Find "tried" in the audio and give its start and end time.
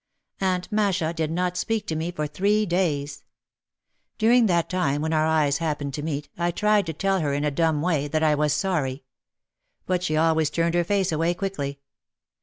6.49-6.87